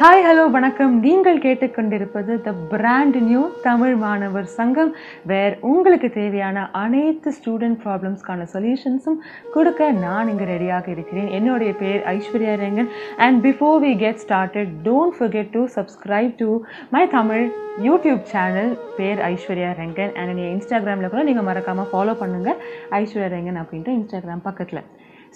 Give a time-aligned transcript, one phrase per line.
[0.00, 0.92] Hi hello வணக்கம்.
[1.04, 4.92] நீங்கள் கேட்டுக்கொண்டிருப்பது த பிராண்ட் நியூ தமிழ் மாணவர் சங்கம்
[5.30, 9.18] வேர் உங்களுக்கு தேவையான அனைத்து ஸ்டூடெண்ட் ப்ராப்ளம்ஸ்க்கான சொல்யூஷன்ஸும்
[9.56, 11.28] கொடுக்க நான் இங்கே ரெடியாக இருக்கிறேன்.
[11.38, 12.88] என்னுடைய பேர் Aishwarya Rengan.
[13.26, 16.48] And before we get started don't forget to subscribe to
[16.96, 17.44] my Tamil
[17.88, 20.14] YouTube channel பேர் ஐஸ்வர்யா ரெங்கன்.
[20.16, 22.58] அண்ட் என்னுடைய இன்ஸ்டாகிராமில் கூட நீங்கள் மறக்காமல் ஃபாலோ பண்ணுங்கள்
[23.02, 24.82] ஐஸ்வர்யா ரெங்கன் அப்படின்ட்டு இன்ஸ்டாகிராம் பக்கத்தில்.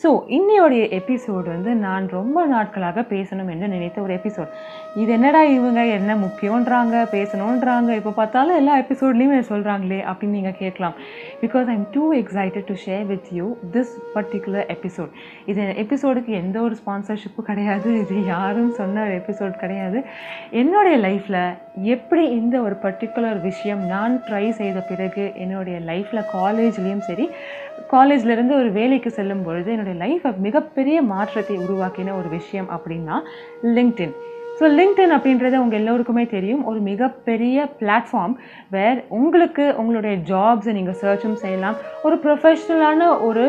[0.03, 4.51] ஸோ இன்னையோடைய எபிசோடு வந்து நான் ரொம்ப நாட்களாக பேசணும் என்று நினைத்த ஒரு எபிசோட்
[4.97, 5.85] இது என்னடா இவங்க?
[5.85, 10.95] என்ன முக்கியன்றாங்க பேசணுன்றாங்க இப்போ பார்த்தாலும் எல்லா எபிசோட்லேயுமே சொல்கிறாங்களே அப்படின்னு நீங்கள் கேட்கலாம்.
[11.43, 15.12] Because I am too excited to share with you this particular episode
[15.47, 18.01] இது எபிசோடுக்கு எந்த ஒரு ஸ்பான்சர்ஷிப்பும் கிடையாது.
[18.01, 20.01] இது யாரும் சொன்ன ஒரு எபிசோட் கிடையாது.
[20.51, 21.41] என்னுடைய லைஃப்பில்
[21.95, 27.29] எப்படி இந்த ஒரு பர்டிகுலர் விஷயம் நான் ட்ரை செய்த பிறகு என்னுடைய லைஃப்பில் காலேஜ்லேயும் சரி
[27.91, 33.16] காலேஜ்லேருந்து ஒரு வேலைக்கு செல்லும் பொழுது என்னுடைய லைஃப்பை மிகப்பெரிய மாற்றத்தை உருவாக்கின ஒரு விஷயம் அப்படின்னா
[33.77, 34.15] லிங்க்டின்
[34.59, 36.60] ஸோ லிங்க்டின் அப்படின்றது உங்கள் எல்லோருக்குமே தெரியும்.
[36.70, 38.35] ஒரு மிகப்பெரிய பிளாட்ஃபார்ம்
[38.74, 41.77] வேர் உங்களுக்கு உங்களுடைய ஜாப்ஸை நீங்கள் சர்ச்சும் செய்யலாம்.
[42.02, 43.45] ஒரு ப்ரொஃபஷ்னலான ஒரு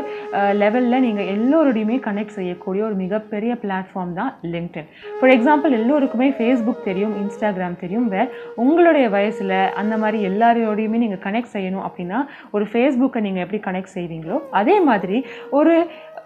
[0.62, 4.88] லெவலில் நீங்கள் எல்லோருடையுமே கனெக்ட் செய்யக்கூடிய ஒரு மிகப்பெரிய பிளாட்ஃபார்ம் தான் லிங்க்டின்
[5.20, 8.32] ஃபார் எக்ஸாம்பிள் எல்லோருக்குமே ஃபேஸ்புக் தெரியும் இன்ஸ்டாகிராம் தெரியும் வேர்
[8.66, 14.40] உங்களுடைய வயசில் அந்த மாதிரி எல்லாரோடையுமே நீங்கள் கனெக்ட் செய்யணும் அப்படின்னா ஒரு ஃபேஸ்புக்கை நீங்கள் எப்படி கனெக்ட் செய்வீங்களோ
[14.62, 15.20] அதே மாதிரி
[15.52, 15.76] ஒரு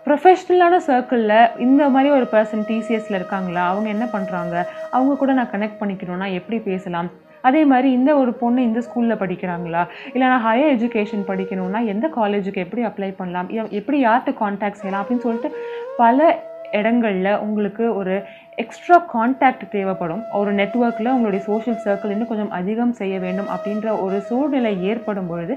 [0.05, 3.69] ப்ரொஃபஷ்னலான சர்க்கிளில் இந்த மாதிரி ஒரு பர்சன் டிசிஎஸ்ல இருக்காங்களா?
[3.69, 7.09] அவங்க என்ன பண்ணுறாங்க அவங்க கூட நான் கனெக்ட் பண்ணிக்கணும்னா எப்படி பேசலாம்?
[7.41, 9.87] அதே மாதிரி இந்த ஒரு பொண்ணு இந்த ஸ்கூலில் படிக்கிறாங்களா?
[10.13, 13.49] இல்லை நான் ஹையர் எஜுகேஷன் படிக்கணும்னா எந்த காலேஜுக்கு எப்படி அப்ளை பண்ணலாம்?
[13.49, 15.05] எ- எப்படி யார்கிட்ட காண்டாக்ட் செய்யலாம்?
[15.05, 15.55] அப்படின்னு சொல்லிட்டு
[15.97, 18.23] பல இடங்களில் உங்களுக்கு ஒரு
[18.61, 20.21] எக்ஸ்ட்ரா காண்டாக்ட் தேவைப்படும்.
[20.37, 25.53] ஒரு நெட்ஒர்க்கில் உங்களுடைய சோஷியல் சர்க்கிள் இன்னும் கொஞ்சம் அதிகம் செய்ய வேண்டும் அப்படின்ற ஒரு சூழ்நிலை ஏற்படும் பொழுது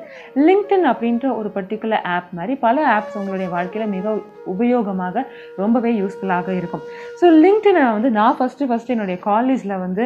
[0.46, 4.14] லிங்க்டின் அப்படின்ற ஒரு பர்டிகுலர் ஆப் மாதிரி பல ஆப்ஸ் உங்களுடைய வாழ்க்கையில் மிக
[4.54, 5.24] உபயோகமாக
[5.62, 6.82] ரொம்பவே யூஸ்ஃபுல்லாக இருக்கும்.
[7.20, 10.04] ஸோ லிங்க்டினை வந்து நான் ஃபஸ்ட்டு ஃபஸ்ட்டு என்னுடைய காலேஜில் வந்து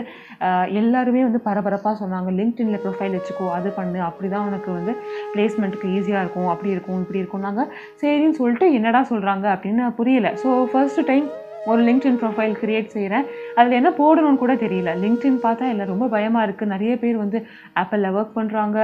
[0.80, 2.30] எல்லாருமே வந்து பரபரப்பாக சொன்னாங்க.
[2.40, 4.94] லிங்க்டின்ல ப்ரொஃபைல் வச்சுக்கோ அது பண்ணு அப்படி தான் உனக்கு வந்து
[5.34, 6.50] பிளேஸ்மெண்ட்டுக்கு ஈஸியாக இருக்கும்.
[6.54, 7.70] அப்படி இருக்கும் இப்படி இருக்கும் நாங்கள்
[8.02, 10.30] சரின்னு சொல்லிட்டு என்னடா சொல்கிறாங்க அப்படின்னு புரியல.
[10.44, 11.26] ஸோ ஃபஸ்ட்டு டைம்
[11.70, 13.26] ஒரு லிங்க்டின் ப்ரொஃபைல் கிரியேட் செய்கிறேன்
[13.58, 14.90] அதில் என்ன போடணும்னு கூட தெரியல.
[15.04, 17.38] லிங்க்டின் பார்த்தா எல்லாம் ரொம்ப பயமாக இருக்குது நிறைய பேர் வந்து
[17.82, 18.78] ஆப்பிளில் ஒர்க் பண்ணுறாங்க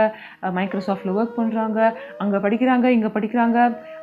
[0.58, 1.78] மைக்ரோசாஃப்டில் ஒர்க் பண்ணுறாங்க
[2.24, 3.58] அங்கே படிக்கிறாங்க இங்கே படிக்கிறாங்க.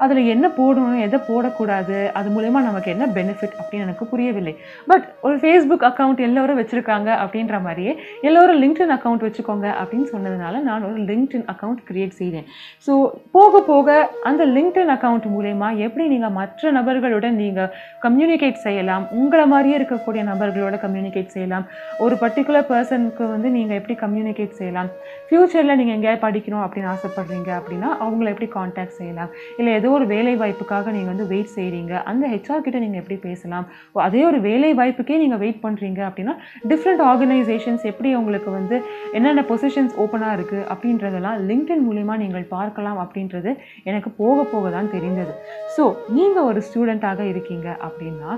[0.05, 4.53] அதில் என்ன போடணும் எதை போடக்கூடாது அது மூலயமா நமக்கு என்ன பெனிஃபிட் அப்படின்னு எனக்கு புரியவில்லை.
[4.91, 7.93] பட் ஒரு ஃபேஸ்புக் அக்கௌண்ட் எல்லோரும் வச்சுருக்காங்க அப்படின்ற மாதிரியே
[8.29, 12.47] எல்லோரும் லிங்க்டின் அக்கௌண்ட் வச்சுக்கோங்க அப்படின்னு சொன்னதுனால நான் ஒரு லிங்க்டின் அக்கௌண்ட் க்ரியேட் செய்தேன்
[12.87, 12.93] ஸோ
[13.37, 13.87] போக போக
[14.29, 17.71] அந்த லிங்க்டின் அக்கௌண்ட் மூலயமா எப்படி நீங்கள் மற்ற நபர்களுடன் நீங்கள்
[18.05, 19.03] கம்யூனிகேட் செய்யலாம்.
[19.19, 21.65] உங்களை மாதிரியே இருக்கக்கூடிய நபர்களோட கம்யூனிகேட் செய்யலாம்.
[22.05, 24.89] ஒரு பர்டிகுலர் பர்சனுக்கு வந்து நீங்கள் எப்படி கம்யூனிகேட் செய்யலாம்?
[25.27, 29.31] ஃப்யூச்சரில் நீங்கள் எங்கேயாவது படிக்கணும் அப்படின்னு ஆசைப்பட்றீங்க அப்படின்னா அவங்கள எப்படி காண்டாக்ட் செய்யலாம்?
[29.59, 33.65] இல்லை ஏதோ ஒரு வேலை வாய்ப்புக்காக நீங்கள் வந்து வெயிட் செய்கிறீங்க அந்த ஹெச்ஆர் கிட்ட நீங்கள் எப்படி பேசலாம்?
[34.07, 36.35] அதே ஒரு வேலை வாய்ப்புக்கே நீங்கள் வெயிட் பண்ணுறீங்க அப்படின்னா
[36.71, 38.77] டிஃப்ரெண்ட் ஆர்கனைசேஷன்ஸ் எப்படி உங்களுக்கு வந்து
[39.19, 43.53] என்னென்ன பொசிஷன்ஸ் ஓப்பனாக இருக்குது அப்படின்றதெல்லாம் லிங்க்டின் மூலிமா நீங்கள் பார்க்கலாம் அப்படின்றது
[43.91, 45.33] எனக்கு போக போக தான் தெரிந்தது.
[45.75, 45.83] ஸோ
[46.17, 48.31] நீங்கள் ஒரு ஸ்டூடெண்ட்டாக இருக்கீங்க அப்படின்னா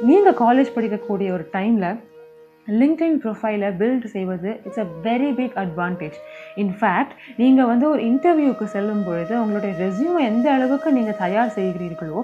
[0.00, 1.90] நீங்கள் காலேஜ் படிக்கக்கூடிய ஒரு டைமில்
[2.76, 6.16] லிங்க்டின் ப்ரொஃபைலை பில்ட் செய்வது it's a very big advantage
[6.56, 12.20] in fact நீங்கள் வந்து ஒரு இன்டர்வியூக்கு செல்லும் பொழுது உங்களுடைய ரெஸ்யூமை எந்த அளவுக்கு நீங்கள் தயார் செய்கிறீர்களோ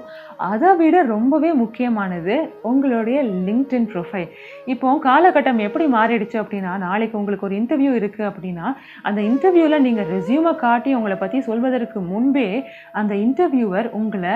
[0.47, 4.29] அதை விட ரொம்பவே முக்கியமானது உங்களுடைய லிங்க்டின் ப்ரொஃபைல்
[4.67, 8.67] இப்போ காலகட்டம் எப்படி மாறிடுச்சு அப்படின்னா நாளைக்கு உங்களுக்கு ஒரு இன்டர்வியூ இருக்குது அப்படின்னா
[9.03, 12.49] அந்த இன்டர்வியூவில் நீங்கள் ரெஸ்யூமை காட்டி உங்களை பற்றி சொல்வதற்கு முன்பே
[12.95, 14.35] அந்த இன்டர்வியூவர் உங்களை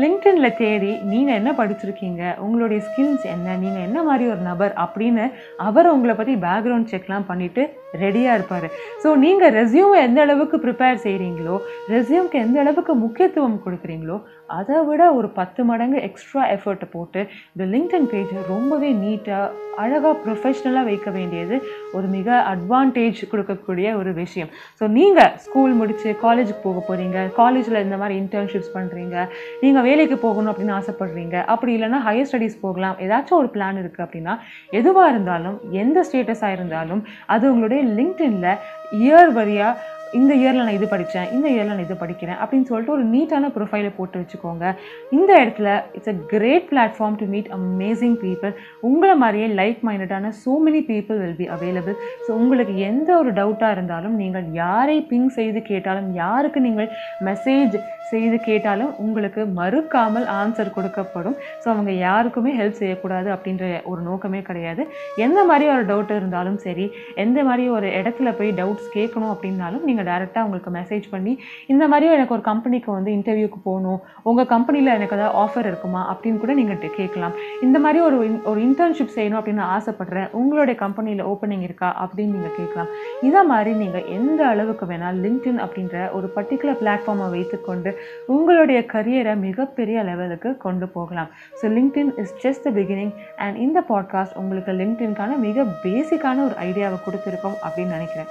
[0.00, 5.24] லிங்க்டனில் தேடி நீங்கள் என்ன படிச்சிருக்கீங்க உங்களுடைய ஸ்கில்ஸ் என்ன நீங்கள் என்ன மாதிரி ஒரு நபர் அப்படின்னு
[5.56, 7.62] அவர் உங்களை பற்றி பேக்ரவுண்ட் செக்லாம் பண்ணிட்டு
[8.04, 8.68] ரெடியாக இருப்பார்.
[9.02, 11.56] ஸோ நீங்கள் ரெஸ்யூமை எந்த அளவுக்கு ப்ரிப்பேர் செய்கிறீங்களோ
[11.94, 14.18] ரெஸ்யூம்க்கு எந்த அளவுக்கு முக்கியத்துவம் கொடுக்குறீங்களோ
[14.58, 17.20] அதை விட ஒரு பத்து மடங்கு எக்ஸ்ட்ரா எஃபர்ட்டை போட்டு
[17.54, 21.56] இந்த லிங்க்டன் பேஜை ரொம்பவே நீட்டாக அழகாக ப்ரொஃபஷ்னலாக வைக்க வேண்டியது
[21.96, 24.50] ஒரு மிக அட்வான்டேஜ் கொடுக்கக்கூடிய ஒரு விஷயம்.
[24.80, 29.16] ஸோ நீங்கள் ஸ்கூல் முடித்து காலேஜுக்கு போக போகிறீங்க காலேஜில் இந்த மாதிரி இன்டர்ன்ஷிப்ஸ் பண்ணுறீங்க
[29.62, 34.34] நீங்கள் வேலைக்கு போகணும் அப்படின்னு ஆசைப்படுறீங்க அப்படி இல்லைன்னா ஹையர் ஸ்டடீஸ் போகலாம் ஏதாச்சும் ஒரு பிளான் இருக்குது அப்படின்னா
[34.80, 37.02] எதுவாக இருந்தாலும் எந்த ஸ்டேட்டஸாக இருந்தாலும்
[37.36, 38.50] அது உங்களுடைய லிங்க்டின்ல
[38.92, 39.76] இயர் வரியாக
[40.12, 43.90] இந்த இயரில் நான் இது படித்தேன் இந்த இயரில் நான் இது படிக்கிறேன் அப்படின்னு சொல்லிட்டு ஒரு நீட்டான ப்ரொஃபைலை
[43.96, 44.64] போட்டு வச்சுக்கோங்க.
[45.10, 50.54] இந்த இடத்துல it's a great platform to meet amazing people உங்களை மாதிரியே like மைண்டடான so
[50.62, 51.96] many people will be available
[52.26, 56.90] so உங்களுக்கு எந்த ஒரு டவுட்டாக இருந்தாலும் நீங்கள் யாரை பிங் செய்து கேட்டாலும் யாருக்கு நீங்கள்
[57.24, 57.76] மெசேஜ்
[58.12, 61.36] செய்து கேட்டாலும் உங்களுக்கு மறுக்காமல் ஆன்சர் கொடுக்கப்படும்.
[61.62, 64.82] ஸோ அவங்க யாருக்குமே ஹெல்ப் செய்யக்கூடாது அப்படின்ற ஒரு நோக்கமே கிடையாது.
[65.26, 66.86] எந்த மாதிரி ஒரு டவுட் இருந்தாலும் சரி
[67.24, 71.34] எந்த மாதிரி ஒரு இடத்துல போய் டவுட்ஸ் கேட்கணும் அப்படின்னாலும் நீங்கள் டேரெக்டாக உங்களுக்கு மெசேஜ் பண்ணி
[71.74, 76.42] இந்த மாதிரியும் எனக்கு ஒரு கம்பெனிக்கு வந்து இன்டர்வியூக்கு போகணும் உங்கள் கம்பெனியில் எனக்கு ஏதாவது ஆஃபர் இருக்குமா அப்படின்னு
[76.44, 77.34] கூட நீங்கள் கேட்கலாம்.
[77.66, 78.16] இந்த மாதிரி ஒரு
[78.50, 82.90] ஒரு இன்டர்ன்ஷிப் செய்யணும் அப்படின்னு நான் உங்களுடைய கம்பெனியில் ஓப்பனிங் இருக்கா அப்படின்னு நீங்கள் கேட்கலாம்.
[83.28, 87.90] இதை மாதிரி நீங்கள் எந்த அளவுக்கு வேணால் லிங்க்டின் அப்படின்ற ஒரு பர்டிகுலர் பிளாட்ஃபார்மை வைத்துக்கொண்டு
[88.26, 91.30] உங்களுடைய கரியரை மிகப்பெரிய லெவலுக்கு கொண்டு போகலாம்
[91.60, 97.00] so LinkedIn is just the beginning and இந்த பாட்காஸ்ட் உங்களுக்கு லிங்க்டின்கான மிக பேசிக்கான ஒரு ஐடியாவை
[97.06, 98.30] கொடுத்துருக்கோம் அப்படின்னு நினைக்கிறேன்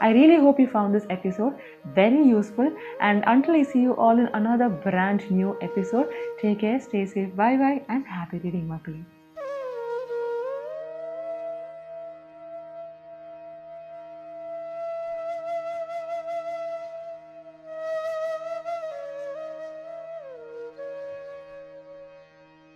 [0.00, 1.54] I really hope you found this episode
[1.94, 2.68] very useful
[3.00, 6.08] and until I see you all in another brand new episode,
[6.42, 9.15] take care, stay safe, bye bye and happy reading, மக்களே